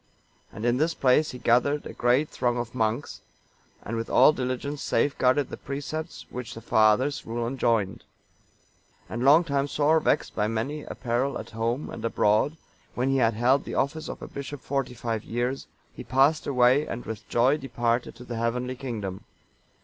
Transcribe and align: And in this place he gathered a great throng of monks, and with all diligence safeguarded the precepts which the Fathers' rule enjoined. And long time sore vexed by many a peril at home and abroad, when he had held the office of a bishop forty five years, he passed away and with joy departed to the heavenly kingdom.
And 0.51 0.65
in 0.65 0.77
this 0.77 0.95
place 0.95 1.29
he 1.29 1.37
gathered 1.37 1.85
a 1.85 1.93
great 1.93 2.27
throng 2.29 2.57
of 2.57 2.73
monks, 2.73 3.21
and 3.83 3.95
with 3.95 4.09
all 4.09 4.33
diligence 4.33 4.81
safeguarded 4.81 5.51
the 5.51 5.57
precepts 5.57 6.25
which 6.31 6.55
the 6.55 6.59
Fathers' 6.61 7.23
rule 7.23 7.45
enjoined. 7.45 8.03
And 9.07 9.23
long 9.23 9.43
time 9.43 9.67
sore 9.67 9.99
vexed 9.99 10.33
by 10.35 10.47
many 10.47 10.81
a 10.85 10.95
peril 10.95 11.37
at 11.37 11.51
home 11.51 11.91
and 11.91 12.03
abroad, 12.03 12.57
when 12.95 13.11
he 13.11 13.17
had 13.17 13.35
held 13.35 13.63
the 13.63 13.75
office 13.75 14.09
of 14.09 14.23
a 14.23 14.27
bishop 14.27 14.61
forty 14.61 14.95
five 14.95 15.23
years, 15.23 15.67
he 15.93 16.03
passed 16.03 16.47
away 16.47 16.87
and 16.87 17.05
with 17.05 17.29
joy 17.29 17.57
departed 17.57 18.15
to 18.15 18.23
the 18.23 18.37
heavenly 18.37 18.75
kingdom. 18.75 19.23